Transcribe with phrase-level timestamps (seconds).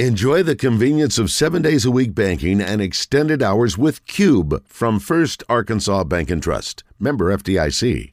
[0.00, 4.98] Enjoy the convenience of seven days a week banking and extended hours with Cube from
[4.98, 6.82] First Arkansas Bank and Trust.
[6.98, 8.12] Member FDIC.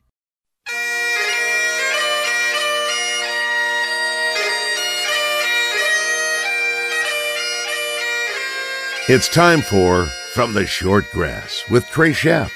[9.09, 10.05] It's time for
[10.35, 12.51] From the Short Grass with Trey Schapp,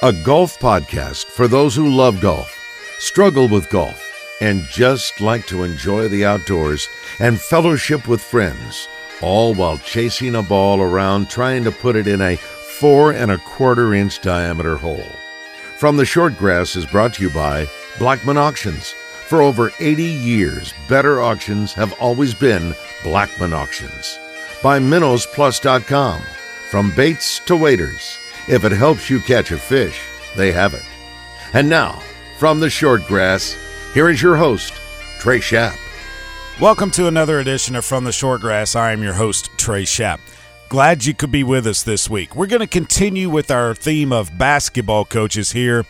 [0.00, 2.56] a golf podcast for those who love golf,
[3.00, 4.09] struggle with golf
[4.40, 6.88] and just like to enjoy the outdoors
[7.18, 8.88] and fellowship with friends,
[9.20, 13.38] all while chasing a ball around trying to put it in a four and a
[13.38, 15.12] quarter inch diameter hole.
[15.76, 17.66] From the Short Grass is brought to you by
[17.98, 18.94] Blackman Auctions.
[19.28, 24.18] For over 80 years, better auctions have always been Blackman Auctions.
[24.62, 26.22] By MinnowsPlus.com.
[26.70, 28.18] From baits to waders,
[28.48, 30.00] if it helps you catch a fish,
[30.36, 30.84] they have it.
[31.52, 32.00] And now,
[32.38, 33.56] from the Short Grass,
[33.92, 34.72] here is your host,
[35.18, 35.76] Trey Schapp.
[36.60, 38.76] Welcome to another edition of From the Shortgrass.
[38.76, 40.20] I am your host, Trey Schapp.
[40.68, 42.36] Glad you could be with us this week.
[42.36, 45.84] We're going to continue with our theme of basketball coaches here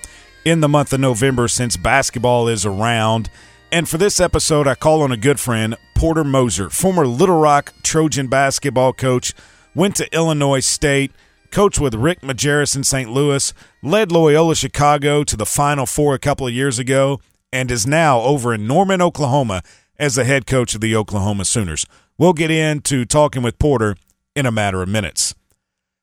[0.46, 3.28] in the month of November since basketball is around.
[3.70, 7.74] And for this episode, I call on a good friend, Porter Moser, former Little Rock
[7.82, 9.34] Trojan basketball coach,
[9.74, 11.12] went to Illinois State,
[11.50, 13.10] coached with Rick Majerus in St.
[13.10, 17.20] Louis, led Loyola Chicago to the Final Four a couple of years ago,
[17.52, 19.62] and is now over in Norman, Oklahoma,
[19.98, 21.86] as the head coach of the Oklahoma Sooners.
[22.18, 23.96] We'll get into talking with Porter
[24.34, 25.34] in a matter of minutes.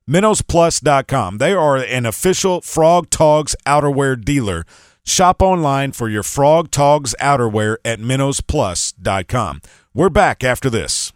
[0.09, 1.37] MinnowsPlus.com.
[1.37, 4.63] They are an official Frog Togs outerwear dealer.
[5.03, 9.61] Shop online for your Frog Togs outerwear at MinnowsPlus.com.
[9.93, 11.06] We're back after this.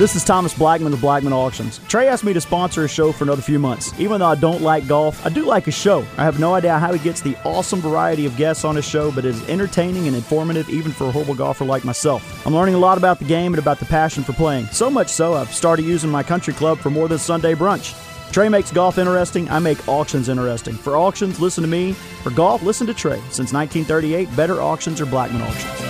[0.00, 1.78] This is Thomas Blackman of Blackman Auctions.
[1.86, 3.92] Trey asked me to sponsor a show for another few months.
[4.00, 6.06] Even though I don't like golf, I do like a show.
[6.16, 9.12] I have no idea how he gets the awesome variety of guests on his show,
[9.12, 12.46] but it is entertaining and informative even for a horrible golfer like myself.
[12.46, 14.68] I'm learning a lot about the game and about the passion for playing.
[14.68, 17.94] So much so, I've started using my country club for more than Sunday brunch.
[18.32, 19.50] Trey makes golf interesting.
[19.50, 20.76] I make auctions interesting.
[20.76, 21.92] For auctions, listen to me.
[22.22, 23.20] For golf, listen to Trey.
[23.28, 25.89] Since 1938, better auctions are Blackman Auctions.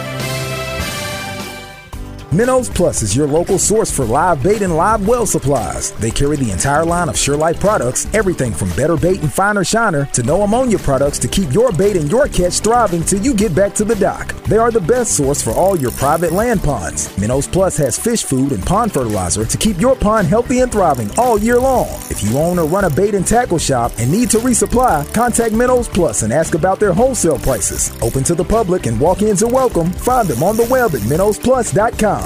[2.32, 5.90] Minnows Plus is your local source for live bait and live well supplies.
[5.94, 10.04] They carry the entire line of SureLife products, everything from better bait and finer shiner
[10.12, 13.52] to no ammonia products to keep your bait and your catch thriving till you get
[13.52, 14.32] back to the dock.
[14.44, 17.10] They are the best source for all your private land ponds.
[17.18, 21.10] Minnows Plus has fish food and pond fertilizer to keep your pond healthy and thriving
[21.18, 21.88] all year long.
[22.10, 25.52] If you own or run a bait and tackle shop and need to resupply, contact
[25.52, 27.90] Minnows Plus and ask about their wholesale prices.
[28.00, 29.90] Open to the public and walk-ins are welcome.
[29.90, 32.19] Find them on the web at minnowsplus.com.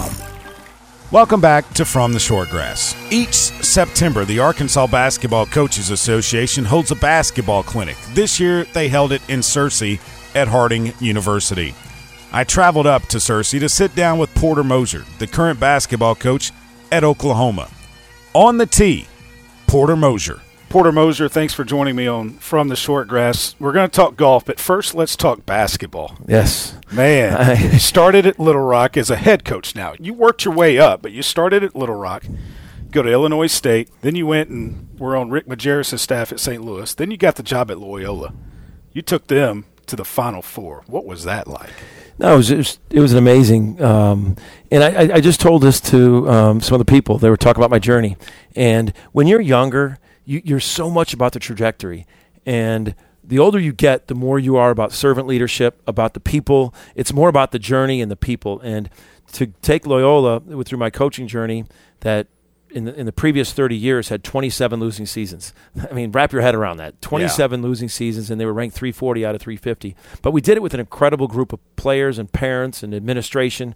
[1.11, 2.97] Welcome back to From the Shortgrass.
[3.13, 7.97] Each September, the Arkansas Basketball Coaches Association holds a basketball clinic.
[8.15, 10.01] This year, they held it in Searcy
[10.35, 11.73] at Harding University.
[12.33, 16.51] I traveled up to Searcy to sit down with Porter Moser, the current basketball coach
[16.91, 17.71] at Oklahoma.
[18.33, 19.07] On the tee,
[19.69, 20.41] Porter Moser.
[20.75, 23.55] Porter Moser, thanks for joining me on From the Short Grass.
[23.61, 26.19] We're going to talk golf, but first let's talk basketball.
[26.27, 26.77] Yes.
[26.91, 29.95] Man, you started at Little Rock as a head coach now.
[30.01, 32.25] You worked your way up, but you started at Little Rock,
[32.91, 36.61] go to Illinois State, then you went and were on Rick Majerus' staff at St.
[36.61, 38.35] Louis, then you got the job at Loyola.
[38.93, 40.83] You took them to the Final Four.
[40.89, 41.71] What was that like?
[42.19, 44.35] No, it was it was, it was an amazing, um,
[44.73, 47.19] and I, I just told this to um, some of the people.
[47.19, 48.17] They were talking about my journey,
[48.57, 52.07] and when you're younger, you, you're so much about the trajectory,
[52.47, 52.95] and
[53.27, 56.75] the older you get, the more you are about servant leadership, about the people.
[56.95, 58.61] It's more about the journey and the people.
[58.61, 58.91] And
[59.33, 61.65] to take Loyola through my coaching journey,
[62.01, 62.27] that
[62.71, 65.55] in the, in the previous 30 years had 27 losing seasons.
[65.91, 67.01] I mean, wrap your head around that.
[67.01, 67.67] 27 yeah.
[67.67, 69.97] losing seasons, and they were ranked 340 out of 350.
[70.21, 73.75] But we did it with an incredible group of players and parents and administration.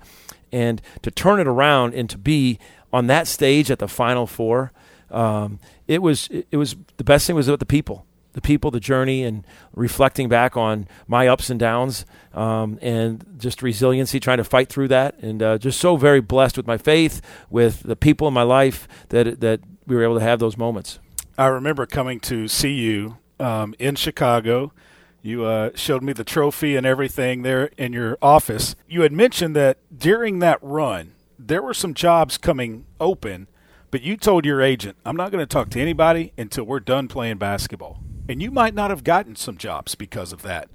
[0.52, 2.58] And to turn it around and to be
[2.92, 4.72] on that stage at the Final Four,
[5.10, 8.06] um, it was it, was the best thing was about the people
[8.38, 13.62] the people, the journey, and reflecting back on my ups and downs, um, and just
[13.62, 17.20] resiliency, trying to fight through that, and uh, just so very blessed with my faith,
[17.50, 21.00] with the people in my life that that we were able to have those moments.
[21.36, 24.72] I remember coming to see you um, in Chicago.
[25.20, 28.76] You uh, showed me the trophy and everything there in your office.
[28.86, 33.48] You had mentioned that during that run, there were some jobs coming open,
[33.90, 37.08] but you told your agent, I'm not going to talk to anybody until we're done
[37.08, 38.00] playing basketball.
[38.28, 40.68] And you might not have gotten some jobs because of that.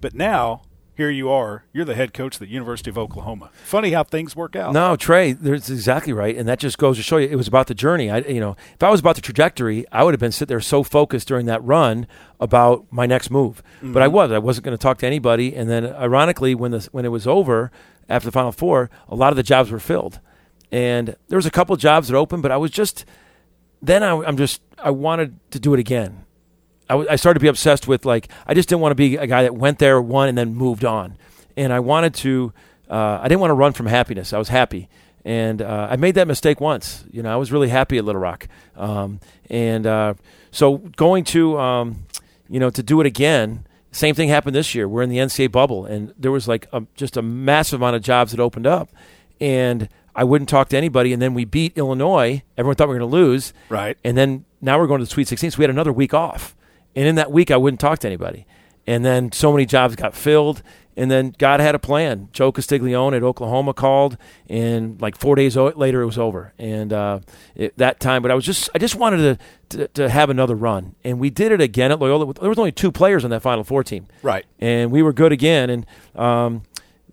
[0.00, 0.62] But now,
[0.96, 1.64] here you are.
[1.72, 3.50] You're the head coach of the University of Oklahoma.
[3.64, 4.72] Funny how things work out.
[4.72, 7.66] No, Trey, that's exactly right, and that just goes to show you it was about
[7.66, 8.10] the journey.
[8.10, 10.60] I, you know, if I was about the trajectory, I would have been sitting there
[10.60, 12.06] so focused during that run
[12.38, 13.62] about my next move.
[13.78, 13.92] Mm-hmm.
[13.92, 14.14] But I mm-hmm.
[14.14, 14.32] was.
[14.32, 15.54] I wasn't going to talk to anybody.
[15.56, 17.72] And then, ironically, when the when it was over,
[18.08, 20.20] after the Final Four, a lot of the jobs were filled,
[20.74, 23.04] and there was a couple jobs that opened, but I was just
[23.80, 26.24] then I, am just I wanted to do it again.
[26.90, 29.44] I, started to be obsessed with like I just didn't want to be a guy
[29.44, 31.16] that went there, won, and then moved on,
[31.56, 32.52] and I wanted to.
[32.90, 34.32] Uh, I didn't want to run from happiness.
[34.32, 34.88] I was happy,
[35.24, 37.04] and uh, I made that mistake once.
[37.10, 40.14] You know, I was really happy at Little Rock, um, and uh,
[40.50, 42.04] so going to um,
[42.48, 43.64] you know to do it again.
[43.92, 44.88] Same thing happened this year.
[44.88, 48.02] We're in the NCAA bubble, and there was like a, just a massive amount of
[48.02, 48.90] jobs that opened up,
[49.40, 51.12] and I wouldn't talk to anybody.
[51.12, 52.42] And then we beat Illinois.
[52.56, 53.96] Everyone thought we were going to lose, right?
[54.04, 55.52] And then now we're going to the Sweet 16.
[55.52, 56.56] So we had another week off,
[56.94, 58.46] and in that week I wouldn't talk to anybody.
[58.86, 60.62] And then so many jobs got filled,
[60.96, 62.28] and then God had a plan.
[62.32, 64.18] Joe Castiglione at Oklahoma called,
[64.48, 66.52] and like four days later, it was over.
[66.58, 67.20] And uh,
[67.54, 69.38] it, that time, but I was just, I just wanted
[69.70, 72.34] to, to, to have another run, and we did it again at Loyola.
[72.34, 74.44] There was only two players on that Final Four team, right?
[74.60, 75.86] And we were good again, and.
[76.14, 76.62] Um,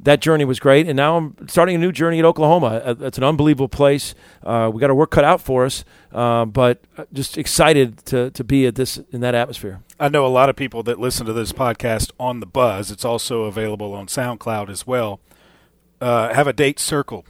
[0.03, 2.81] that journey was great, and now I'm starting a new journey at Oklahoma.
[2.83, 4.15] Uh, it's an unbelievable place.
[4.44, 6.81] Uh, we got our work cut out for us, uh, but
[7.13, 9.81] just excited to to be at this in that atmosphere.
[10.00, 12.89] I know a lot of people that listen to this podcast on the Buzz.
[12.92, 15.19] It's also available on SoundCloud as well.
[16.00, 17.25] Uh, have a date circle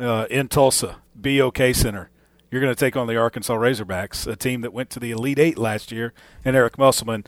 [0.00, 2.10] uh, in Tulsa, BOK Center.
[2.50, 5.38] You're going to take on the Arkansas Razorbacks, a team that went to the Elite
[5.38, 6.12] Eight last year,
[6.44, 7.24] and Eric Musselman.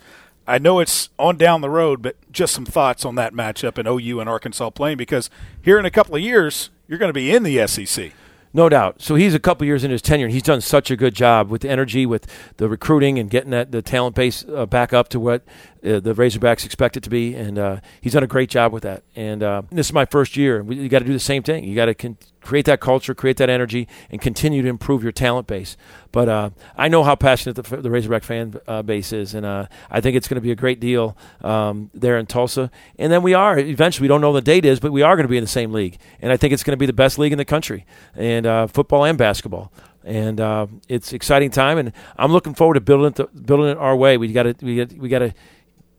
[0.48, 3.86] I know it's on down the road, but just some thoughts on that matchup and
[3.86, 5.28] OU and Arkansas playing because
[5.60, 8.12] here in a couple of years, you're going to be in the SEC.
[8.54, 9.02] No doubt.
[9.02, 11.50] So he's a couple years in his tenure, and he's done such a good job
[11.50, 15.10] with the energy, with the recruiting, and getting that the talent base uh, back up
[15.10, 15.42] to what
[15.84, 17.34] uh, the Razorbacks expect it to be.
[17.34, 19.02] And uh, he's done a great job with that.
[19.14, 20.62] And uh, this is my first year.
[20.62, 21.64] You got to do the same thing.
[21.64, 22.16] You got to
[22.48, 25.76] create that culture, create that energy, and continue to improve your talent base.
[26.12, 29.66] But uh, I know how passionate the, the Razorback fan uh, base is, and uh,
[29.90, 32.70] I think it's going to be a great deal um, there in Tulsa.
[32.98, 34.04] And then we are eventually.
[34.04, 35.72] We don't know the date is, but we are going to be in the same
[35.72, 37.84] league, and I think it's going to be the best league in the country,
[38.14, 39.70] and uh, football and basketball.
[40.02, 43.76] And uh, it's exciting time, and I'm looking forward to building it, to, building it
[43.76, 44.16] our way.
[44.16, 45.34] We got to we got we got to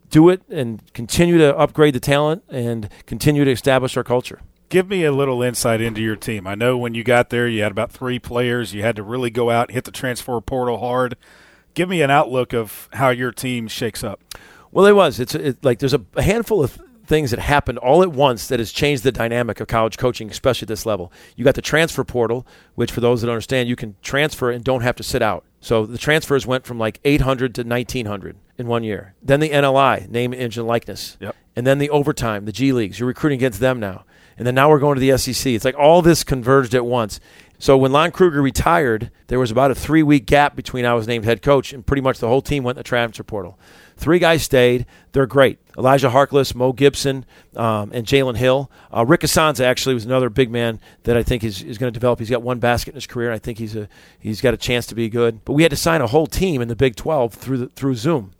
[0.09, 4.87] do it and continue to upgrade the talent and continue to establish our culture give
[4.87, 6.47] me a little insight into your team.
[6.47, 8.73] I know when you got there, you had about three players.
[8.73, 11.17] You had to really go out hit the transfer portal hard.
[11.73, 14.21] Give me an outlook of how your team shakes up.
[14.71, 15.19] Well, it was.
[15.19, 18.71] It's it, like there's a, handful of things that happened all at once that has
[18.71, 21.11] changed the dynamic of college coaching, especially at this level.
[21.35, 22.45] You got the transfer portal,
[22.75, 25.43] which for those that understand, you can transfer and don't have to sit out.
[25.59, 29.15] So the transfers went from like 800 to 1900 in one year.
[29.23, 31.17] Then the NLI, name, image, and likeness.
[31.19, 31.35] Yep.
[31.55, 32.99] And then the overtime, the G leagues.
[32.99, 34.05] You're recruiting against them now
[34.39, 35.51] and then now we're going to the SEC.
[35.51, 37.19] It's like all this converged at once.
[37.59, 41.07] So when Lon Kruger retired, there was about a three week gap between I was
[41.07, 43.59] named head coach, and pretty much the whole team went in the transfer portal.
[43.97, 44.85] Three guys stayed.
[45.11, 45.59] They're great.
[45.77, 47.25] Elijah Harkless, Mo Gibson,
[47.57, 48.71] um, and Jalen Hill.
[48.95, 51.99] Uh, Rick Issanza actually was another big man that I think is, is going to
[51.99, 52.19] develop.
[52.19, 53.27] He's got one basket in his career.
[53.27, 55.43] And I think he's a he's got a chance to be good.
[55.43, 57.95] But we had to sign a whole team in the Big 12 through the, through
[57.95, 58.31] Zoom.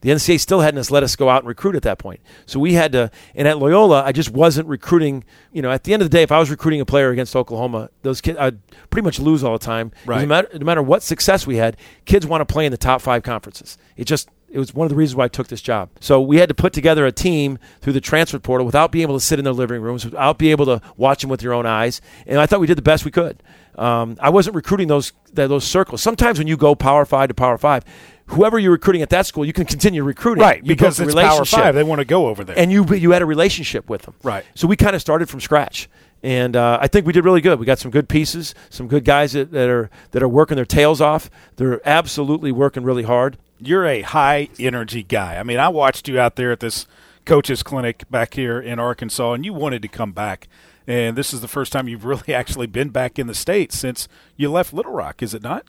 [0.00, 2.20] The NCAA still hadn't let us go out and recruit at that point.
[2.46, 5.24] So we had to, and at Loyola, I just wasn't recruiting.
[5.52, 7.34] You know, at the end of the day, if I was recruiting a player against
[7.34, 8.58] Oklahoma, those kids, I'd
[8.90, 9.90] pretty much lose all the time.
[10.06, 10.20] Right.
[10.20, 13.00] No matter, no matter what success we had, kids want to play in the top
[13.00, 13.76] five conferences.
[13.96, 15.90] It just, it was one of the reasons why I took this job.
[16.00, 19.16] So we had to put together a team through the transfer portal without being able
[19.18, 21.66] to sit in their living rooms, without being able to watch them with your own
[21.66, 22.00] eyes.
[22.26, 23.42] And I thought we did the best we could.
[23.74, 26.02] Um, I wasn't recruiting those those circles.
[26.02, 27.84] Sometimes when you go Power Five to Power Five,
[28.28, 30.42] whoever you're recruiting at that school, you can continue recruiting.
[30.42, 31.74] Right, you because it's Power Five.
[31.74, 32.58] They want to go over there.
[32.58, 34.14] And you you had a relationship with them.
[34.22, 34.44] Right.
[34.54, 35.88] So we kind of started from scratch.
[36.22, 37.60] And uh, I think we did really good.
[37.60, 40.64] We got some good pieces, some good guys that, that are that are working their
[40.64, 41.30] tails off.
[41.56, 43.38] They're absolutely working really hard.
[43.60, 45.36] You're a high energy guy.
[45.36, 46.86] I mean, I watched you out there at this
[47.24, 50.48] coaches clinic back here in Arkansas, and you wanted to come back.
[50.88, 54.08] And this is the first time you've really actually been back in the states since
[54.36, 55.68] you left Little Rock, is it not?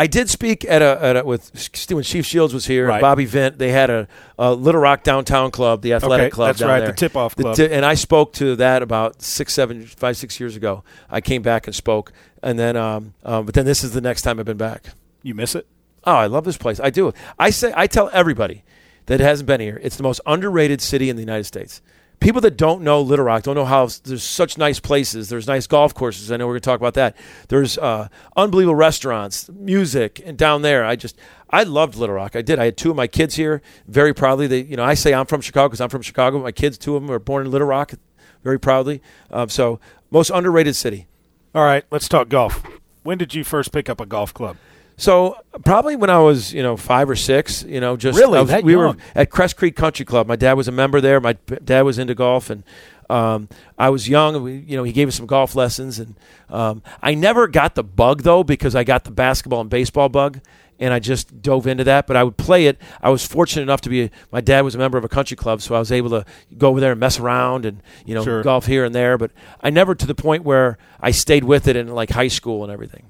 [0.00, 1.50] I did speak at a, at a with
[1.90, 2.86] when Chief Shields was here.
[2.86, 3.00] Right.
[3.00, 3.58] Bobby Vint.
[3.58, 4.06] They had a,
[4.38, 6.54] a, Little Rock downtown club, the athletic okay, club.
[6.54, 6.88] That's right, there.
[6.88, 7.56] the tip off club.
[7.56, 10.84] T- and I spoke to that about six, seven, five, six years ago.
[11.10, 12.12] I came back and spoke,
[12.44, 14.90] and then, um, um, but then this is the next time I've been back.
[15.24, 15.66] You miss it?
[16.04, 16.78] Oh, I love this place.
[16.78, 17.12] I do.
[17.36, 18.62] I say I tell everybody
[19.06, 19.80] that hasn't been here.
[19.82, 21.82] It's the most underrated city in the United States
[22.20, 25.28] people that don't know Little Rock don't know how there's such nice places.
[25.28, 26.30] There's nice golf courses.
[26.30, 27.16] I know we're going to talk about that.
[27.48, 31.16] There's uh, unbelievable restaurants, music, and down there, I just
[31.50, 32.36] I loved Little Rock.
[32.36, 32.58] I did.
[32.58, 33.62] I had two of my kids here.
[33.86, 36.40] Very proudly, they you know I say I'm from Chicago because I'm from Chicago.
[36.40, 37.94] My kids, two of them, were born in Little Rock.
[38.42, 39.02] Very proudly.
[39.30, 41.06] Um, so most underrated city.
[41.54, 42.62] All right, let's talk golf.
[43.02, 44.56] When did you first pick up a golf club?
[44.98, 48.62] So probably when I was, you know, five or six, you know, just really was,
[48.62, 48.80] we young.
[48.82, 50.26] were at Cress Creek Country Club.
[50.26, 51.20] My dad was a member there.
[51.20, 52.62] My dad was into golf, and
[53.10, 54.42] Um, I was young.
[54.42, 56.14] We, you know, he gave us some golf lessons, and
[56.50, 60.40] um, I never got the bug though because I got the basketball and baseball bug,
[60.78, 62.06] and I just dove into that.
[62.06, 62.76] But I would play it.
[63.00, 64.10] I was fortunate enough to be.
[64.30, 66.26] My dad was a member of a country club, so I was able to
[66.58, 68.42] go over there and mess around and you know Sure.
[68.42, 69.16] golf here and there.
[69.16, 69.30] But
[69.62, 72.70] I never to the point where I stayed with it in like high school and
[72.70, 73.04] everything.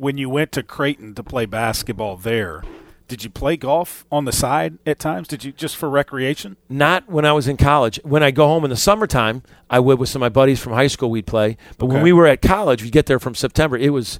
[0.00, 2.62] When you went to Creighton to play basketball there,
[3.06, 5.28] did you play golf on the side at times?
[5.28, 6.56] Did you just for recreation?
[6.70, 8.00] Not when I was in college.
[8.02, 10.72] When I go home in the summertime, I would with some of my buddies from
[10.72, 11.10] high school.
[11.10, 11.58] We'd play.
[11.76, 13.76] But when we were at college, we'd get there from September.
[13.76, 14.18] It was.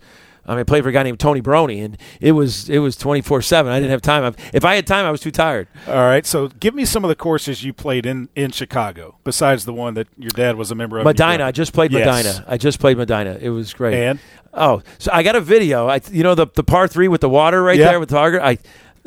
[0.50, 2.96] I mean, I played for a guy named Tony Barone, and it was it was
[2.96, 3.70] twenty four seven.
[3.72, 4.34] I didn't have time.
[4.52, 5.68] If I had time, I was too tired.
[5.86, 6.26] All right.
[6.26, 9.94] So give me some of the courses you played in in Chicago besides the one
[9.94, 11.04] that your dad was a member of.
[11.06, 11.44] Medinah.
[11.44, 12.04] I just played Yes.
[12.24, 12.44] Medinah.
[12.48, 13.38] I just played Medinah.
[13.40, 13.94] It was great.
[13.94, 14.18] And?
[14.52, 15.86] oh, so I got a video.
[15.88, 17.86] I you know the the par three with the water right Yeah.
[17.90, 18.42] there with Tiger.
[18.42, 18.58] I,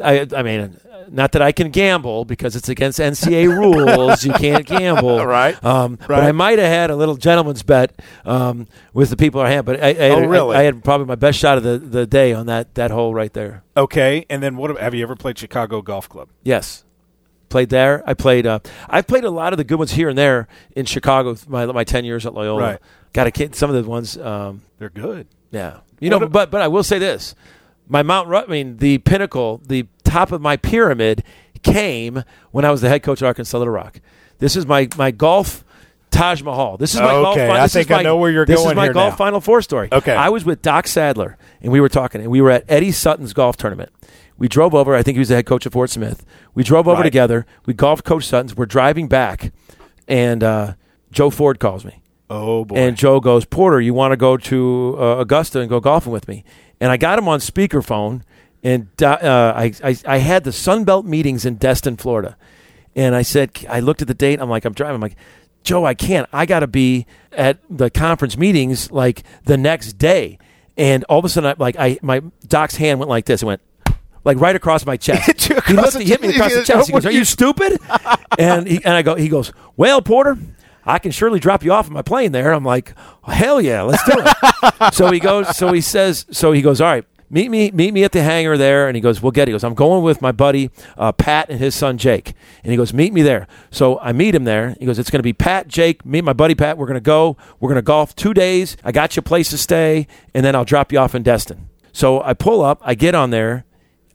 [0.01, 0.77] I I mean,
[1.09, 4.23] not that I can gamble because it's against NCAA rules.
[4.25, 5.61] You can't gamble, Right.
[5.63, 7.91] Um, But I might have had a little gentleman's bet
[8.25, 9.65] um, with the people I had.
[9.65, 10.55] But I, I, Oh, I- really?
[10.55, 13.31] I, had probably my best shot of the, the day on that that hole right
[13.33, 13.63] there.
[13.77, 14.25] Okay.
[14.29, 16.29] And then what have you ever played Chicago Golf Club?
[16.43, 16.83] Yes.
[17.49, 18.01] Played there.
[18.07, 18.47] I played.
[18.47, 18.59] Uh,
[18.89, 21.35] I've played a lot of the good ones here and there in Chicago.
[21.47, 22.59] My my ten years at Loyola.
[22.61, 22.79] Right.
[23.13, 23.53] Got a kid.
[23.53, 24.17] Some of the ones.
[24.17, 25.27] Um, They're good.
[25.51, 27.35] Yeah, you know, but but I will say this:
[27.93, 31.23] my Mount, Ru- I mean, the pinnacle, the top of my pyramid
[31.61, 34.01] came when I was the head coach at Arkansas Little Rock.
[34.39, 35.63] This is my my golf
[36.11, 36.75] Taj Mahal.
[36.77, 37.37] This is my golf.
[37.37, 39.15] Okay, fi- I think is I know where you're this going is my golf now.
[39.15, 39.87] Final Four story.
[39.91, 40.13] Okay.
[40.13, 43.31] I was with Doc Sadler, and we were talking, and we were at Eddie Sutton's
[43.33, 43.91] golf tournament.
[44.37, 44.95] We drove over.
[44.95, 46.25] I think he was the head coach of Fort Smith.
[46.55, 47.03] We drove over Right.
[47.03, 47.45] together.
[47.65, 48.55] We golfed Coach Sutton's.
[48.57, 49.53] We're driving back,
[50.07, 50.73] and uh,
[51.11, 52.01] Joe Ford calls me.
[52.29, 52.75] Oh boy.
[52.75, 56.27] And Joe goes, Porter, you want to go to uh, Augusta and go golfing with
[56.27, 56.43] me?
[56.83, 58.23] And I got him on speakerphone,
[58.61, 62.35] and uh, I, I I had the Sunbelt meetings in Destin, Florida,
[62.93, 64.41] and I said I looked at the date.
[64.41, 64.95] I'm like, I'm driving.
[64.95, 65.15] I'm like,
[65.63, 66.27] Joe, I can't.
[66.33, 70.37] I got to be at the conference meetings like the next day.
[70.75, 73.43] And all of a sudden, I, like I my doc's hand went like this.
[73.43, 73.61] It went
[74.25, 75.53] like right across my chest.
[75.67, 76.87] He looked, he hit me across the chest.
[76.87, 77.79] He goes, "Are you- you stupid?"
[78.37, 80.37] and he, and I go, he goes, "Well, Porter."
[80.85, 82.53] I can surely drop you off in my plane there.
[82.53, 82.93] I'm like,
[83.25, 84.93] hell yeah, let's do it.
[84.93, 88.03] so he goes, so he says, so he goes, all right, meet me, meet me
[88.03, 88.87] at the hangar there.
[88.87, 89.47] And he goes, we'll get it.
[89.49, 92.33] He goes, I'm going with my buddy uh, Pat and his son Jake.
[92.63, 93.47] And he goes, meet me there.
[93.71, 94.75] So I meet him there.
[94.79, 96.77] He goes, it's going to be Pat, Jake, me, and my buddy Pat.
[96.77, 97.37] We're going to go.
[97.59, 98.77] We're going to golf two days.
[98.83, 101.69] I got you a place to stay, and then I'll drop you off in Destin.
[101.91, 103.65] So I pull up, I get on there,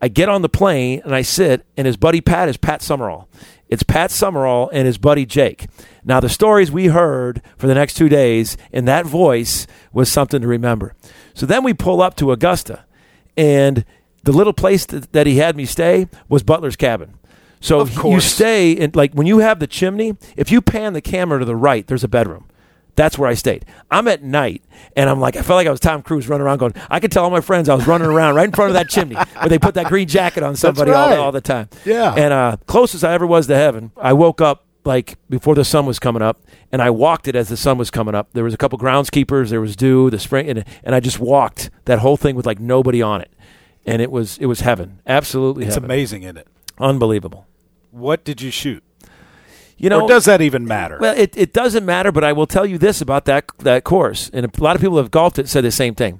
[0.00, 3.28] I get on the plane and I sit, and his buddy Pat is Pat Summerall.
[3.68, 5.66] It's Pat Summerall and his buddy Jake.
[6.08, 10.40] Now, the stories we heard for the next two days in that voice was something
[10.40, 10.94] to remember.
[11.34, 12.86] So then we pull up to Augusta,
[13.36, 13.84] and
[14.24, 17.14] the little place that, that he had me stay was Butler's Cabin.
[17.60, 21.40] So you stay in, like, when you have the chimney, if you pan the camera
[21.40, 22.46] to the right, there's a bedroom.
[22.96, 23.66] That's where I stayed.
[23.90, 24.62] I'm at night,
[24.96, 27.12] and I'm like, I felt like I was Tom Cruise running around going, I could
[27.12, 29.48] tell all my friends I was running around right in front of that chimney where
[29.50, 31.16] they put that green jacket on somebody all, right.
[31.16, 31.68] the, all the time.
[31.84, 32.14] Yeah.
[32.14, 35.87] And uh, closest I ever was to heaven, I woke up like before the sun
[35.87, 36.42] was coming up,
[36.73, 38.30] and I walked it as the sun was coming up.
[38.33, 41.71] There was a couple groundskeepers, there was dew, the spring, and, and I just walked
[41.85, 43.30] that whole thing with like nobody on it,
[43.87, 46.49] and it was it was heaven, absolutely it's heaven, amazing, isn't it?
[46.80, 47.47] unbelievable.
[47.90, 48.83] What did you shoot?
[49.76, 50.99] You know, or does that even matter?
[51.00, 54.30] Well, it, it doesn't matter, but I will tell you this about that that course,
[54.33, 56.18] and a lot of people have golfed it said the same thing.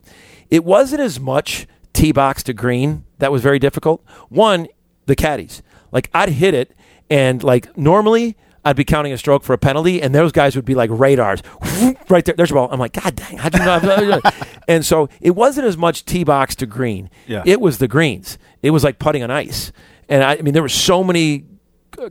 [0.51, 4.05] It wasn't as much tee box to green that was very difficult.
[4.29, 4.69] One,
[5.07, 6.75] the caddies, like I'd hit it,
[7.11, 10.65] and like normally I'd be counting a stroke for a penalty, and those guys would
[10.65, 11.43] be like radars,
[12.09, 12.35] right there.
[12.37, 12.69] There's a ball.
[12.71, 14.21] I'm like, God dang, how'd you know?
[14.69, 17.09] and so it wasn't as much tee box to green.
[17.27, 17.43] Yeah.
[17.47, 18.37] It was the greens.
[18.62, 19.73] It was like putting on ice,
[20.09, 21.45] and I, I mean there were so many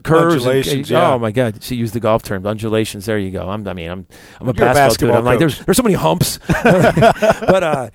[0.02, 0.44] curves.
[0.46, 1.12] and- yeah.
[1.12, 1.62] Oh my God!
[1.62, 3.06] She used the golf term, undulations.
[3.06, 3.48] There you go.
[3.48, 4.06] I'm, I mean, I'm,
[4.40, 5.18] I'm a a basketball, basketball dude.
[5.18, 6.38] I'm like, there's, there's so many humps.
[6.48, 7.90] but uh,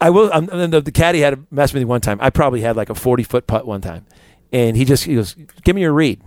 [0.00, 0.30] I will.
[0.32, 2.18] I'm, the, the caddy had to mess with me one time.
[2.20, 4.06] I probably had like a 40 foot putt one time,
[4.52, 5.34] and he just he goes,
[5.64, 6.20] "Give me your read."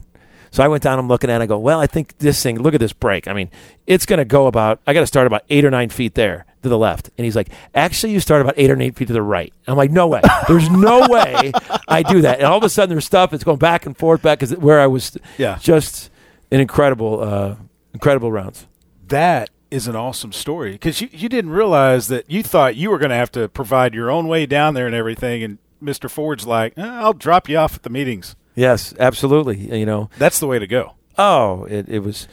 [0.51, 0.99] So I went down.
[0.99, 1.41] I'm looking at.
[1.41, 1.43] it.
[1.43, 2.59] I go, "Well, I think this thing.
[2.59, 3.27] Look at this break.
[3.27, 3.49] I mean,
[3.87, 4.79] it's going to go about.
[4.87, 7.35] I got to start about eight or nine feet there to the left." And he's
[7.35, 10.07] like, "Actually, you start about eight or eight feet to the right." I'm like, "No
[10.07, 10.21] way.
[10.47, 11.51] There's no way
[11.87, 13.33] I do that." And all of a sudden, there's stuff.
[13.33, 15.17] It's going back and forth, back because where I was.
[15.37, 15.57] Yeah.
[15.61, 16.09] Just
[16.51, 17.55] an incredible, uh,
[17.93, 18.65] incredible rounds.
[19.07, 22.97] that is an awesome story because you, you didn't realize that you thought you were
[22.97, 25.43] going to have to provide your own way down there and everything.
[25.43, 26.09] And Mr.
[26.09, 28.35] Ford's like, "Eh, I'll drop you off at the meetings.
[28.59, 29.77] Yes, absolutely.
[29.79, 30.09] You know.
[30.17, 30.93] That's the way to go.
[31.17, 32.27] Oh, it, it was.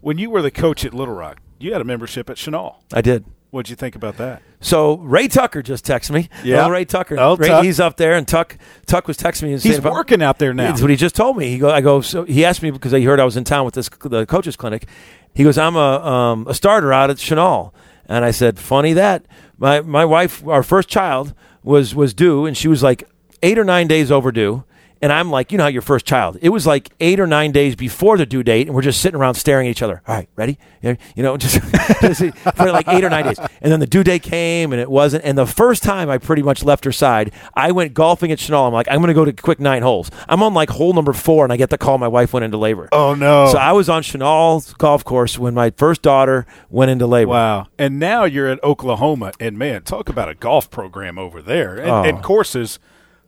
[0.00, 2.76] When you were the coach at Little Rock, you had a membership at Chenal.
[2.92, 3.24] I did.
[3.50, 4.42] What'd you think about that?
[4.60, 6.28] So Ray Tucker just texted me.
[6.44, 6.68] Yeah.
[6.68, 7.16] Ray Tucker.
[7.18, 7.64] Oh, Ray, Tuck.
[7.64, 8.56] he's up there, and Tuck
[8.86, 9.52] Tuck was texting me.
[9.52, 10.68] And He's about- working out there now.
[10.68, 11.48] That's what he just told me.
[11.48, 12.00] He go, I go.
[12.00, 14.56] So he asked me because he heard I was in town with this the coaches
[14.56, 14.86] clinic.
[15.34, 17.72] He goes, I'm a um, a starter out at Chenal,
[18.06, 19.26] and I said, funny that
[19.58, 23.04] my my wife, our first child was was due, and she was like
[23.42, 24.64] eight or nine days overdue.
[25.06, 26.36] And I'm like, you know how your first child.
[26.42, 29.20] It was like eight or nine days before the due date, and we're just sitting
[29.20, 30.02] around staring at each other.
[30.04, 30.58] All right, ready?
[30.82, 31.60] You know, just,
[32.00, 32.22] just
[32.56, 33.38] for like eight or nine days.
[33.60, 35.24] And then the due date came, and it wasn't.
[35.24, 38.66] And the first time I pretty much left her side, I went golfing at Chenal.
[38.66, 40.10] I'm like, I'm going to go to quick nine holes.
[40.28, 42.56] I'm on like hole number four, and I get the call my wife went into
[42.56, 42.88] labor.
[42.90, 43.46] oh no!
[43.52, 47.30] So I was on Chenal's golf course when my first daughter went into labor.
[47.30, 47.68] Wow.
[47.78, 51.76] And now you're at Oklahoma, and man, talk about a golf program over there.
[51.76, 52.02] And, Oh.
[52.02, 52.80] and courses,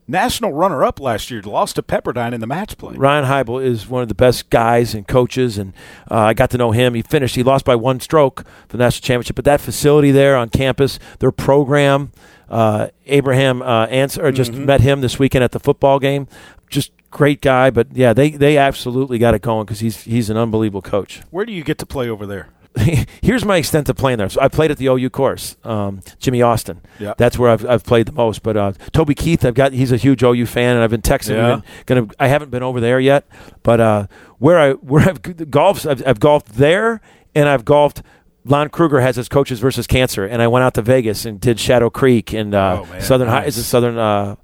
[0.08, 2.96] national runner up last year, lost to Pepperdine in the match play.
[2.96, 5.72] Ryan Hybl is one of the best guys and coaches, and
[6.10, 6.94] uh, I got to know him.
[6.94, 9.36] He finished; he lost by one stroke for the national championship.
[9.36, 12.10] But that facility there on campus, their program,
[12.48, 16.26] uh, Abraham uh, Ancer, just met him this weekend at the football game.
[16.68, 20.36] Just great guy, but yeah, they they absolutely got it going because he's he's an
[20.36, 21.22] unbelievable coach.
[21.30, 22.48] Where do you get to play over there?
[23.22, 24.28] here's my extent of playing there.
[24.28, 26.80] So I played at the OU course, um, Jimmie Austin.
[26.98, 27.14] Yeah.
[27.16, 28.42] That's where I've, I've played the most.
[28.42, 31.36] But uh, Toby Keith, I've got he's a huge OU fan, and I've been texting.
[31.36, 31.56] Yeah.
[31.56, 31.62] him.
[31.86, 33.26] Gonna I haven't been over there yet,
[33.62, 34.06] but uh,
[34.38, 37.00] where I where I've golfed, I've, I've golfed there,
[37.34, 38.02] and I've golfed.
[38.44, 41.60] Lon Kruger has his coaches versus cancer, and I went out to Vegas and did
[41.60, 43.48] Shadow Creek and uh, Oh, Southern nice.
[43.48, 44.36] is it Southern uh,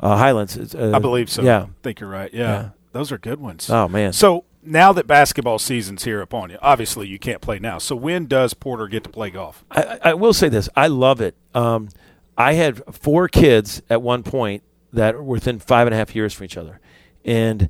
[0.00, 0.74] uh, Highlands.
[0.74, 1.42] Uh, I believe so.
[1.42, 1.62] Yeah.
[1.64, 2.32] I think you're right.
[2.34, 2.40] Yeah.
[2.40, 2.68] Yeah.
[2.90, 3.70] Those are good ones.
[3.70, 4.12] Oh man.
[4.14, 7.78] So now that basketball season's here upon you, obviously you can't play now.
[7.78, 9.64] So when does Porter get to play golf?
[9.70, 11.34] I, I will say this: I love it.
[11.54, 11.88] Um,
[12.36, 16.32] I had four kids at one point that were within five and a half years
[16.32, 16.80] from each other,
[17.24, 17.68] and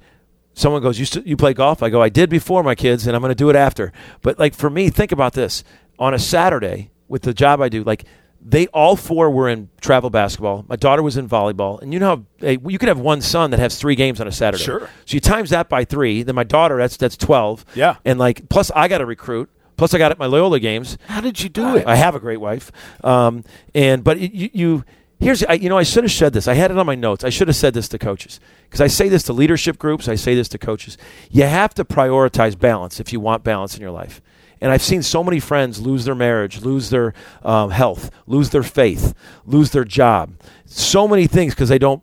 [0.55, 3.17] someone goes, "You st- you play golf?" I go, "I did before my kids, and
[3.17, 5.65] I'm going to do it after." But like for me, think about this:
[5.99, 8.05] on a Saturday with the job I do, like
[8.45, 10.65] they all four were in travel basketball.
[10.69, 13.51] My daughter was in volleyball, and you know how hey, you could have one son
[13.53, 14.65] that has three games on a Saturday.
[14.65, 14.89] Sure.
[15.07, 16.23] So you times that by three.
[16.23, 17.65] Then my daughter, that's that's twelve.
[17.75, 17.97] Yeah.
[18.05, 19.51] And like plus I got to recruit.
[19.77, 20.99] Plus I got at my Loyola games.
[21.09, 21.87] How did you do I, it?
[21.87, 22.71] I have a great wife,
[23.03, 23.43] um,
[23.75, 24.85] and but you, you
[25.19, 26.47] here's I, you know I should have said this.
[26.47, 27.25] I had it on my notes.
[27.25, 30.09] I should have said this to coaches because I say this to leadership groups.
[30.09, 30.99] I say this to coaches.
[31.31, 34.21] You have to prioritize balance if you want balance in your life.
[34.63, 38.63] And I've seen so many friends lose their marriage, lose their um, health, lose their
[38.63, 39.13] faith,
[39.45, 40.33] lose their job.
[40.65, 42.03] So many things because they don't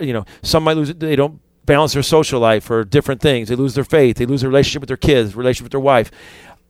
[0.00, 1.00] you know, some might lose it.
[1.00, 3.48] They don't balance their social life or different things.
[3.48, 4.16] They lose their faith.
[4.16, 6.10] They lose their relationship with their kids, relationship with their wife.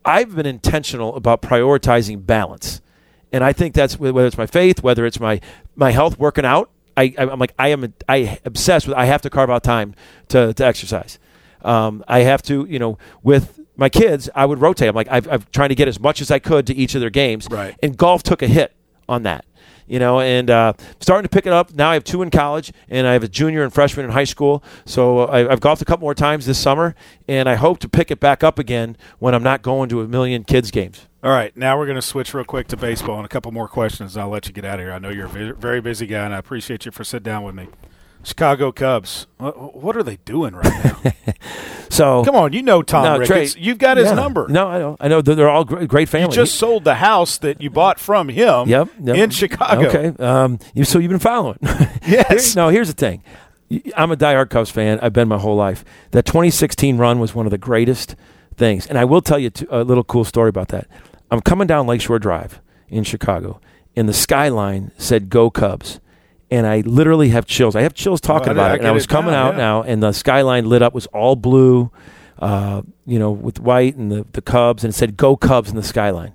[0.05, 2.81] I've been intentional about prioritizing balance,
[3.33, 5.41] and I think that's whether it's my faith, whether it's my
[5.77, 6.71] my health, working out.
[6.97, 8.97] I, I'm like I am I obsessed with.
[8.97, 9.95] I have to carve out time
[10.29, 11.19] to to exercise.
[11.63, 14.91] Um, I have to, you know, with my kids, I would rotate.
[14.91, 17.01] I'm like I've, I'm trying to get as much as I could to each of
[17.01, 17.49] their games.
[17.51, 17.75] Right.
[17.83, 18.73] And golf took a hit
[19.09, 19.45] on that
[19.91, 21.75] you know, and uh, starting to pick it up.
[21.75, 24.25] Now I have two in college, and I have a junior and freshman in high
[24.25, 24.63] school.
[24.85, 26.95] So I, I've golfed a couple more times this summer,
[27.27, 30.07] and I hope to pick it back up again when I'm not going to a
[30.07, 31.09] million kids games.
[31.25, 33.67] All right, now we're going to switch real quick to baseball and a couple more
[33.67, 34.93] questions, and I'll let you get out of here.
[34.93, 37.57] I know you're a very busy guy, and I appreciate you for sitting down with
[37.57, 37.67] me.
[38.23, 41.13] Chicago Cubs, what, what are they doing right now?
[41.93, 43.55] So Come on, you know Tom No, Ricketts.
[43.55, 44.15] Trey- You've got his yeah.
[44.15, 44.47] number.
[44.49, 44.97] No, I know.
[45.01, 45.23] I know.
[45.23, 46.35] They're, all great, great You family.
[46.37, 49.17] just sold the house that you bought from him Yep, yep.
[49.17, 49.89] in Chicago.
[49.89, 50.23] Okay.
[50.25, 51.59] Um, you, so you've been following.
[52.07, 52.55] Yes.
[52.55, 53.25] Here- no, here's the thing.
[53.97, 55.01] I'm a diehard Cubs fan.
[55.03, 55.85] I've been my whole life.
[56.13, 58.15] That 2016 run was one of the greatest
[58.57, 58.87] things.
[58.87, 60.87] And I will tell you a little cool story about that.
[61.33, 63.61] I'm coming down Lakeshore Drive in Chicago,
[63.97, 65.99] and the skyline said "Go Cubs."
[66.51, 67.77] And I literally have chills.
[67.77, 68.79] I have chills talking I- about I it.
[68.81, 69.59] And I was coming now, out yeah.
[69.59, 71.91] now, and the skyline lit up was all blue,
[72.39, 75.77] uh, you know, with white and the, the Cubs, and it said "Go Cubs" in
[75.77, 76.33] the skyline.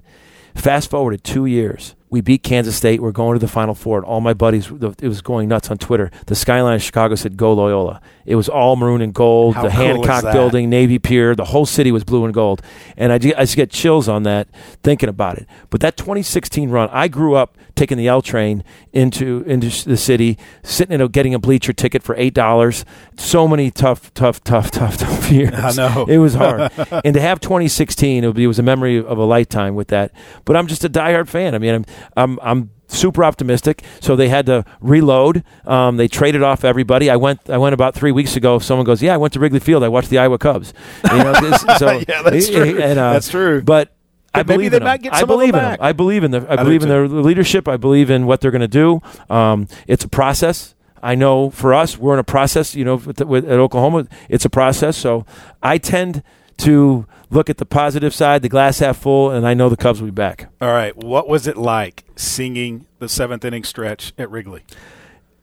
[0.55, 1.95] Fast forwarded two years.
[2.09, 3.01] We beat Kansas State.
[3.01, 3.97] We're going to the Final Four.
[3.97, 6.11] And all my buddies, it was going nuts on Twitter.
[6.27, 7.99] The skyline of Chicago said, Go Loyola.
[8.25, 9.55] It was all maroon and gold.
[9.55, 12.61] How the cool Hancock building, Navy Pier, the whole city was blue and gold.
[12.95, 14.47] And I, I just get chills on that
[14.81, 15.47] thinking about it.
[15.69, 20.37] But that 2016 run, I grew up taking the L train into into the city,
[20.63, 22.85] sitting in a, getting a bleacher ticket for eight dollars.
[23.17, 25.53] So many tough, tough, tough, tough, tough years.
[25.53, 26.05] I know.
[26.07, 26.71] it was hard.
[27.05, 29.89] and to have 2016, it, would be, it was a memory of a lifetime with
[29.89, 30.11] that.
[30.45, 31.55] But I'm just a diehard fan.
[31.55, 31.85] I mean, I'm
[32.15, 33.83] I'm I'm super optimistic.
[33.99, 35.43] So they had to reload.
[35.65, 37.09] Um, they traded off everybody.
[37.09, 38.57] I went I went about three weeks ago.
[38.57, 39.83] If someone goes, yeah, I went to Wrigley Field.
[39.83, 40.73] I watched the Iowa Cubs.
[41.11, 41.33] You know,
[41.77, 42.81] so Yeah, that's true.
[42.81, 43.61] and, uh, That's true.
[43.61, 43.91] But.
[44.35, 44.87] I maybe believe they in them.
[44.91, 45.79] might get I some of them believe in back.
[45.79, 45.85] them.
[45.87, 46.51] I believe in their.
[46.51, 47.07] I, do believe in too.
[47.07, 47.67] their leadership.
[47.67, 49.01] I believe in what they're going to do.
[49.29, 50.75] Um, it's a process.
[51.01, 52.75] I know for us, we're in a process.
[52.75, 54.97] You know, with, with, at Oklahoma, it's a process.
[54.97, 55.25] So
[55.61, 56.23] I tend
[56.57, 59.99] to look at the positive side, the glass half full, and I know the Cubs
[60.01, 60.47] will be back.
[60.61, 60.95] All right.
[60.95, 64.63] What was it like singing the seventh inning stretch at Wrigley?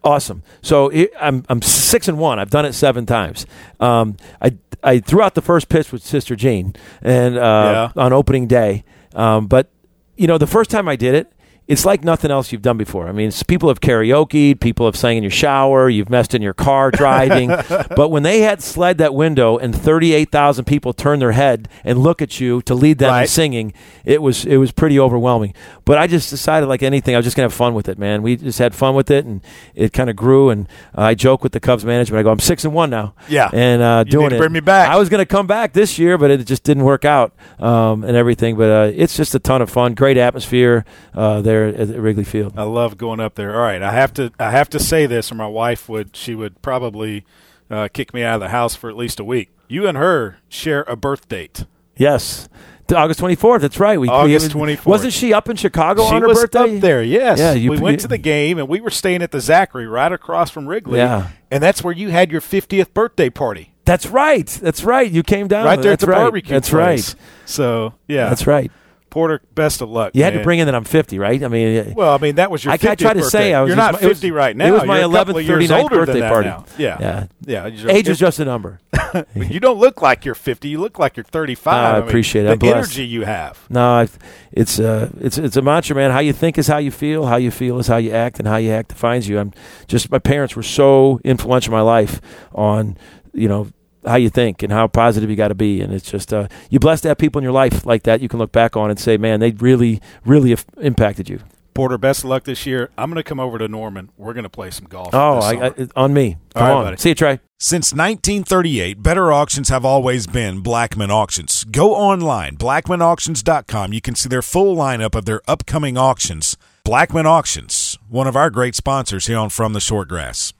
[0.04, 0.42] Awesome.
[0.62, 2.38] So it, I'm I'm six and one.
[2.38, 3.46] I've done it seven times.
[3.80, 8.02] Um, I I threw out the first pitch with Sister Jean and uh, Yeah.
[8.02, 8.84] on opening day.
[9.14, 9.68] Um, but
[10.16, 11.32] you know, the first time I did it,
[11.68, 13.08] it's like nothing else you've done before.
[13.08, 16.54] I mean, people have karaoke, people have sang in your shower, you've messed in your
[16.54, 17.48] car driving.
[17.48, 22.20] but when they had slid that window and 38,000 people turn their head and look
[22.20, 23.72] at you to lead them in singing,
[24.04, 25.54] it was it was pretty overwhelming.
[25.84, 28.22] But I just decided, like anything, I was just gonna have fun with it, man.
[28.22, 29.40] We just had fun with it, and
[29.74, 30.50] it kind of grew.
[30.50, 32.18] And uh, I joke with the Cubs management.
[32.20, 33.14] I go, I'm six and one now.
[33.28, 33.50] Yeah.
[33.52, 34.38] and uh, doing to it.
[34.38, 34.90] bring me back.
[34.90, 38.16] I was gonna come back this year, but it just didn't work out um, and
[38.16, 38.56] everything.
[38.56, 39.94] But uh, it's just a ton of fun.
[39.94, 42.54] Great atmosphere uh, there at Wrigley Field.
[42.56, 43.54] I love going up there.
[43.54, 46.34] All right, I have to I have to say this, or my wife would she
[46.34, 47.24] would probably
[47.70, 49.50] uh, kick me out of the house for at least a week.
[49.68, 51.64] You and her share a birth date.
[51.96, 52.48] Yes.
[52.94, 53.60] August 24th.
[53.62, 53.98] That's right.
[53.98, 54.84] We, August 24th.
[54.84, 56.74] Wasn't she up in Chicago she on her was birthday?
[56.76, 57.02] up there.
[57.02, 57.38] Yes.
[57.38, 60.12] Yeah, you- we went to the game, and we were staying at the Zachary right
[60.12, 60.98] across from Wrigley.
[60.98, 61.28] Yeah.
[61.50, 63.72] and that's where you had your 50th birthday party.
[63.86, 64.46] That's right.
[64.46, 65.10] That's right.
[65.10, 66.18] You came down right there at That's the right.
[66.18, 67.14] barbecue That's place.
[67.14, 67.22] right.
[67.46, 68.70] So yeah, That's right.
[69.12, 69.40] Porter.
[69.54, 70.10] Best of luck.
[70.14, 71.40] You had to bring in that I'm 50, right?
[71.42, 72.72] I mean, Well, I mean that was your.
[72.72, 73.22] I 50th tried to birthday.
[73.28, 74.66] say I was You're not it was- 50 right now.
[74.66, 76.48] it was my You're a couple of 11th, years 39th older than birthday party.
[76.48, 76.64] now.
[76.78, 77.66] Yeah, Yeah.
[77.70, 77.90] yeah.
[77.92, 78.80] Age is just a number.
[79.36, 80.68] you don't look like you're 50.
[80.68, 81.72] You look like you're 35.
[81.74, 82.58] Ah, I mean, appreciate it.
[82.58, 83.58] the energy you have.
[83.70, 84.08] No, I,
[84.50, 86.10] it's uh, it's it's a mantra, man.
[86.10, 87.26] How you think is how you feel.
[87.26, 89.38] How you feel is how you act, and how you act defines you.
[89.38, 89.52] I'm
[89.86, 92.20] just my parents were so influential in my life
[92.54, 92.96] on
[93.34, 93.68] you know
[94.04, 96.78] how you think and how positive you got to be, and it's just uh, you
[96.78, 98.98] blessed to have people in your life like that you can look back on and
[98.98, 101.40] say, man, they really really have impacted you.
[101.74, 102.90] Porter, best of luck this year.
[102.98, 104.10] I'm going to come over to Norman.
[104.18, 105.10] We're going to play some golf.
[105.14, 105.74] Oh, this I, summer.
[105.78, 106.36] I, on me.
[106.54, 106.96] Come All right, on, buddy.
[106.98, 107.40] see you, Trey.
[107.58, 111.64] Since 1938, better auctions have always been Blackman Auctions.
[111.64, 113.92] Go online, blackmanauctions.com.
[113.92, 116.56] You can see their full lineup of their upcoming auctions.
[116.84, 120.52] Blackman Auctions, one of our great sponsors here on From the Shortgrass.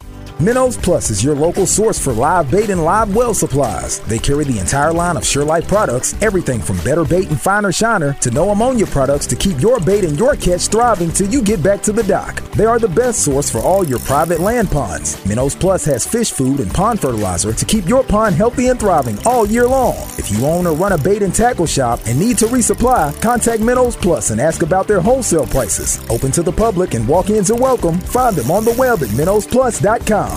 [0.43, 4.01] Minnows Plus is your local source for live bait and live well supplies.
[4.01, 8.15] They carry the entire line of SureLife products, everything from better bait and finer shiner
[8.15, 11.63] to no ammonia products to keep your bait and your catch thriving till you get
[11.63, 12.43] back to the dock.
[12.57, 15.25] They are the best source for all your private land ponds.
[15.25, 19.19] Minnows Plus has fish food and pond fertilizer to keep your pond healthy and thriving
[19.25, 19.95] all year long.
[20.19, 23.63] If you own or run a bait and tackle shop and need to resupply, contact
[23.63, 26.01] Minnows Plus and ask about their wholesale prices.
[26.11, 28.01] Open to the public and walk-ins are welcome.
[28.01, 30.32] Find them on the web at minnowsplus.com.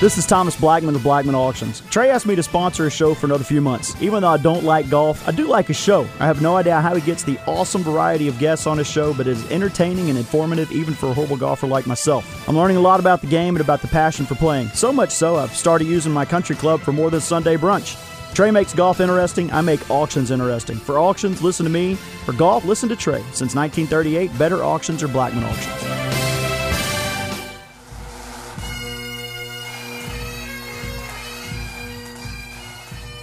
[0.00, 1.82] This is Thomas Blackman of Blackman Auctions.
[1.90, 4.00] Trey asked me to sponsor a show for another few months.
[4.00, 6.06] Even though I don't like golf, I do like a show.
[6.20, 9.12] I have no idea how he gets the awesome variety of guests on his show,
[9.12, 12.48] but it is entertaining and informative even for a horrible golfer like myself.
[12.48, 14.68] I'm learning a lot about the game and about the passion for playing.
[14.68, 17.98] So much so, I've started using my country club for more than Sunday brunch.
[18.34, 19.50] Trey makes golf interesting.
[19.50, 20.76] I make auctions interesting.
[20.76, 21.96] For auctions, listen to me.
[22.24, 23.22] For golf, listen to Trey.
[23.32, 25.97] Since 1938, better auctions are Blackman Auctions.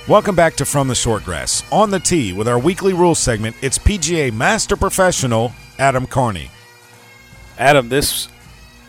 [0.08, 1.64] Welcome back to From the Shortgrass.
[1.74, 6.52] On the tee with our weekly rules segment, it's PGA Master Professional Adam Carney.
[7.58, 8.28] Adam, this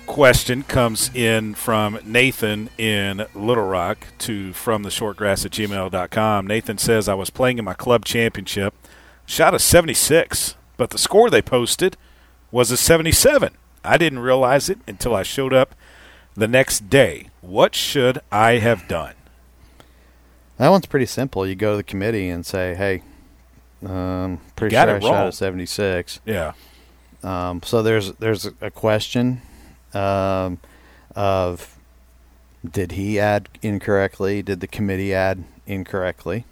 [0.05, 6.47] question comes in from Nathan in Little Rock to from the shortgrass at gmail.com.
[6.47, 8.75] Nathan says, I was playing in my club championship,
[9.25, 11.97] shot a 76, but the score they posted
[12.51, 13.55] was a 77.
[13.83, 15.75] I didn't realize it until I showed up
[16.35, 17.31] the next day.
[17.41, 19.15] What should I have done?
[20.59, 21.47] That one's pretty simple.
[21.47, 23.03] You go to the committee and say, "Hey,
[23.85, 25.29] um, pretty Got sure I shot wrong.
[25.29, 26.53] a 76." Yeah.
[27.23, 29.43] Um, so there's there's a question
[29.93, 30.59] um,
[31.15, 31.77] of
[32.69, 34.43] did he add incorrectly?
[34.43, 36.45] Did the committee add incorrectly?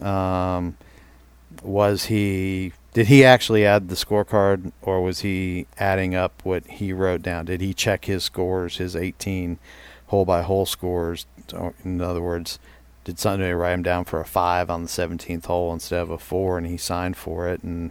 [0.00, 0.76] Um,
[1.62, 6.92] was he did he actually add the scorecard or was he adding up what he
[6.92, 7.46] wrote down?
[7.46, 9.58] Did he check his scores, his 18
[10.06, 11.26] hole by hole scores?
[11.84, 12.58] In other words,
[13.04, 16.18] did somebody write him down for a five on the 17th hole instead of a
[16.18, 17.62] four and he signed for it?
[17.62, 17.90] And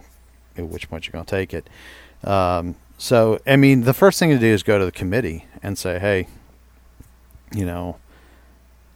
[0.56, 1.68] at which point you're going to take it?
[2.24, 5.76] Um, so, I mean, the first thing to do is go to the committee and
[5.76, 6.28] say, hey,
[7.52, 7.98] you know,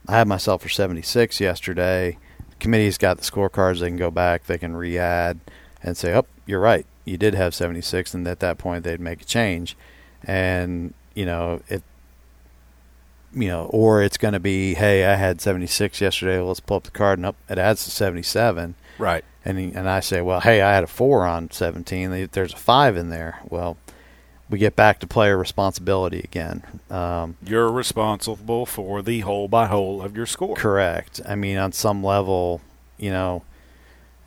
[0.07, 2.17] I had myself for 76 yesterday.
[2.49, 3.79] The committee's got the scorecards.
[3.79, 5.39] They can go back, they can re add
[5.83, 6.85] and say, oh, you're right.
[7.05, 8.13] You did have 76.
[8.13, 9.77] And at that point, they'd make a change.
[10.23, 11.81] And, you know, if,
[13.41, 16.39] you know, or it's going to be, hey, I had 76 yesterday.
[16.39, 19.23] Let's pull up the card and up, it adds to 77 Right.
[19.45, 22.29] and and I say, well, hey, I had a four on 17.
[22.31, 23.39] There's a five in there.
[23.47, 23.77] Well,
[24.49, 26.63] we get back to player responsibility again.
[26.89, 30.55] Um, You're responsible for the hole by hole of your score.
[30.55, 31.21] correct.
[31.27, 32.61] I mean, on some level,
[32.97, 33.43] you know,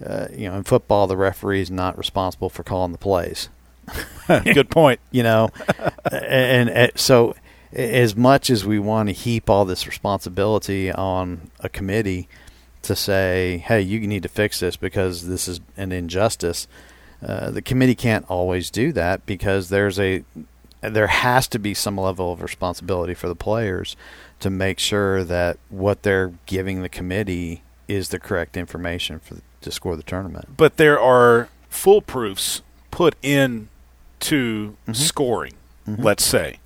[0.05, 3.49] uh, you know, in football, the referee is not responsible for calling the plays.
[4.29, 5.01] Good point.
[5.11, 5.51] you know
[6.12, 7.35] and, and, so
[7.72, 12.28] as much as we want to heap all this responsibility on a committee
[12.83, 16.66] to say hey you need to fix this because this is an injustice
[17.22, 20.24] uh, the committee can't always do that because there's a
[20.80, 23.96] there has to be some level of responsibility for the players
[24.40, 29.70] to make sure that what they're giving the committee is the correct information for to
[29.70, 30.56] score the tournament.
[30.56, 33.68] But there are foolproofs put in
[34.20, 35.54] to scoring.
[35.87, 36.61] Let's say,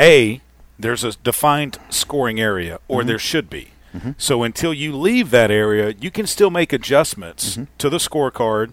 [0.00, 0.40] a
[0.80, 3.08] there's a defined scoring area, or mm-hmm.
[3.08, 3.70] there should be.
[3.94, 4.12] Mm-hmm.
[4.18, 7.64] So until you leave that area, you can still make adjustments mm-hmm.
[7.78, 8.72] to the scorecard.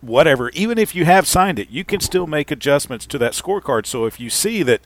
[0.00, 3.84] Whatever, even if you have signed it, you can still make adjustments to that scorecard.
[3.84, 4.80] So if you see that,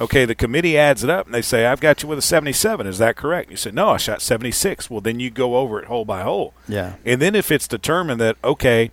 [0.00, 2.84] okay, the committee adds it up and they say, "I've got you with a 77,"
[2.86, 3.50] is that correct?
[3.50, 6.52] You say, "No, I shot 76." Well, then you go over it hole by hole.
[6.66, 6.94] Yeah.
[7.04, 8.90] And then if it's determined that okay,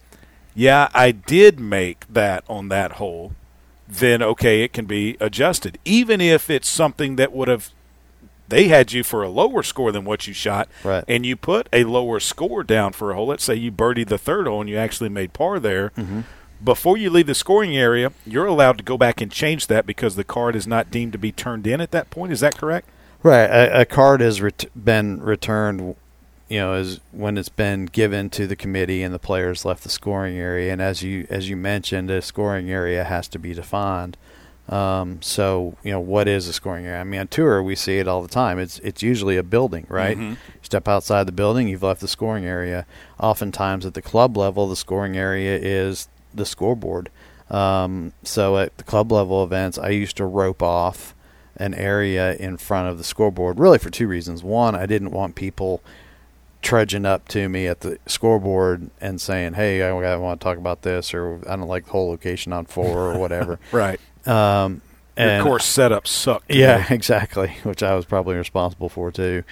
[0.54, 3.34] yeah, I did make that on that hole,
[3.88, 5.78] then okay, it can be adjusted.
[5.86, 7.70] Even if it's something that would have
[8.50, 11.04] they had you for a lower score than what you shot, Right.
[11.08, 13.28] and you put a lower score down for a hole.
[13.28, 15.90] Let's say you birdied the third hole and you actually made par there.
[15.98, 16.22] Mm-hmm.
[16.64, 20.16] Before you leave the scoring area, you're allowed to go back and change that because
[20.16, 22.32] the card is not deemed to be turned in at that point.
[22.32, 22.88] Is that correct?
[23.24, 23.46] Right.
[23.50, 25.96] A, a card has ret- been returned,
[26.50, 29.90] you know, as when it's been given to the committee and the players left the
[29.90, 30.72] scoring area.
[30.72, 34.18] And as you as you mentioned, a scoring area has to be defined.
[34.70, 37.02] Um, so you know, what is a scoring area?
[37.02, 38.60] I mean, on tour we see it all the time.
[38.60, 40.18] It's it's usually a building, right?
[40.62, 42.86] Step outside the building, you've left the scoring area.
[43.20, 47.10] Oftentimes at the club level, the scoring area is the scoreboard.
[47.50, 51.14] Um, so at the club level events, I used to rope off
[51.58, 54.44] an area in front of the scoreboard, really for two reasons.
[54.44, 55.82] One, I didn't want people
[56.64, 60.82] trudging up to me at the scoreboard and saying, "Hey, I, want to talk about
[60.82, 63.60] this," or "I don't like the whole location on four or whatever.
[63.72, 64.00] Right.
[64.26, 64.82] um,
[65.18, 66.52] Your course setup sucked.
[66.52, 67.58] yeah, exactly.
[67.64, 69.44] Which I was probably responsible for too.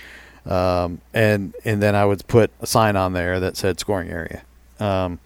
[0.45, 4.41] Um, and and then I would put a sign on there that said scoring area.
[4.80, 5.19] Um,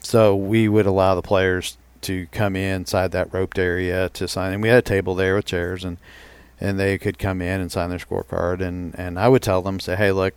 [0.00, 4.52] so we would allow the players to come inside that roped area to sign.
[4.52, 5.98] And we had a table there with chairs, and
[6.60, 8.60] and they could come in and sign their scorecard.
[8.60, 10.34] And and I would tell them, say, hey, look,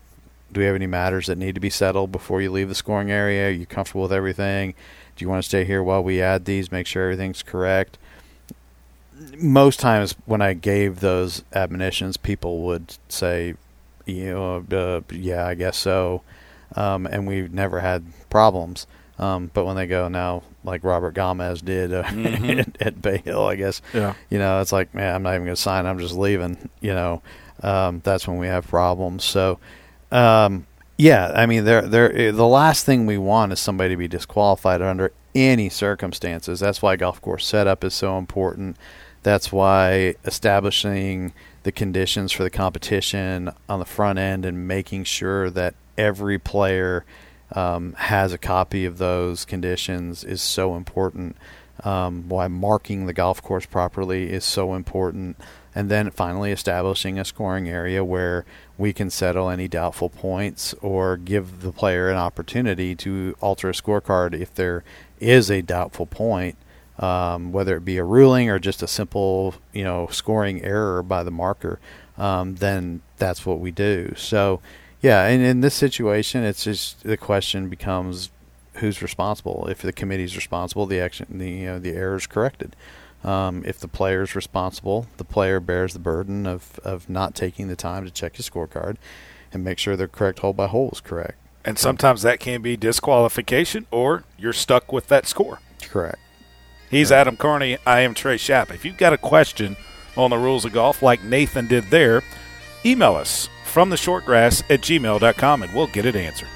[0.51, 3.11] do we have any matters that need to be settled before you leave the scoring
[3.11, 3.47] area?
[3.47, 4.73] Are you comfortable with everything?
[5.15, 6.71] Do you want to stay here while we add these?
[6.71, 7.97] Make sure everything's correct
[9.37, 13.55] most times when I gave those admonitions, people would say,
[14.05, 16.21] you know, uh, yeah, I guess so.
[16.75, 18.85] Um, and we've never had problems.
[19.17, 23.43] Um, but when they go now, like Robert Gomez did uh, at, at Bay Hill,
[23.47, 24.13] I guess, Yeah.
[24.29, 25.87] you know, it's like, man, I'm not even going to sign.
[25.87, 26.69] I'm just leaving.
[26.79, 27.21] You know,
[27.63, 29.23] um, that's when we have problems.
[29.23, 29.57] So,
[30.11, 30.67] um,
[30.97, 32.31] yeah, I mean, there, there.
[32.31, 36.59] The last thing we want is somebody to be disqualified under any circumstances.
[36.59, 38.77] That's why golf course setup is so important.
[39.23, 45.49] That's why establishing the conditions for the competition on the front end and making sure
[45.49, 47.05] that every player
[47.51, 51.35] um, has a copy of those conditions is so important.
[51.83, 55.37] Um, why marking the golf course properly is so important.
[55.77, 58.45] And then finally establishing a scoring area where
[58.79, 63.73] we can settle any doubtful points or give the player an opportunity to alter a
[63.73, 64.83] scorecard if there
[65.19, 66.57] is a doubtful point
[66.99, 71.23] um, whether it be a ruling or just a simple, you know, scoring error by
[71.23, 71.79] the marker,
[72.17, 74.13] um, then that's what we do.
[74.17, 74.61] So,
[75.01, 78.31] yeah, and in this situation, it's just the question becomes
[78.75, 79.67] who's responsible.
[79.69, 82.75] If the committee's responsible, the action, the you know, the error is corrected.
[83.23, 87.67] Um, if the player is responsible, the player bears the burden of, of not taking
[87.67, 88.97] the time to check his scorecard
[89.51, 91.37] and make sure the correct hole by hole is correct.
[91.65, 95.59] And sometimes that can be disqualification or you're stuck with that score.
[95.81, 96.19] Correct.
[96.89, 97.77] He's Adam Carney.
[97.85, 98.71] I am Trey Shapp.
[98.71, 99.75] If you've got a question
[100.15, 102.23] on the rules of golf like Nathan did there,
[102.85, 106.47] email us from the shortgrass at gmail.com and we'll get it answered.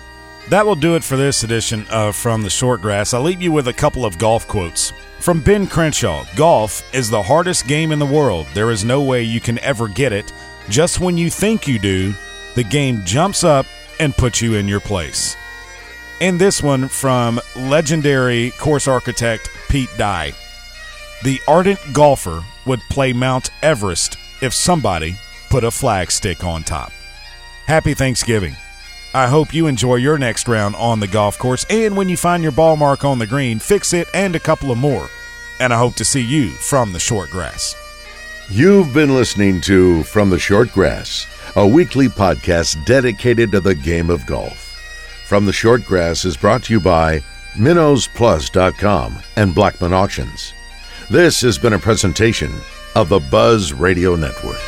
[0.50, 3.14] That will do it for this edition of From the Shortgrass.
[3.14, 4.92] I'll leave you with a couple of golf quotes.
[5.20, 8.48] From Ben Crenshaw Golf is the hardest game in the world.
[8.54, 10.34] There is no way you can ever get it.
[10.68, 12.14] Just when you think you do,
[12.56, 13.66] the game jumps up
[14.00, 15.38] and puts you in your place.
[16.20, 20.34] And this one from legendary course architect Pete Dye.
[21.24, 25.18] The ardent golfer would play Mount Everest if somebody
[25.50, 26.92] put a flag stick on top.
[27.68, 28.56] Happy Thanksgiving.
[29.14, 32.42] I hope you enjoy your next round on the golf course, and when you find
[32.42, 35.10] your ball mark on the green, fix it and a couple of more.
[35.60, 37.76] and I hope to see you from the short grass.
[38.50, 44.10] You've been listening to From the Short Grass, a weekly podcast dedicated to the game
[44.10, 44.58] of golf.
[45.28, 47.22] From the Short Grass is brought to you by
[47.54, 50.54] MinnowsPlus.com and Blackman Auctions.
[51.12, 52.52] This has been a presentation
[52.96, 54.60] of the Buzz Radio Network.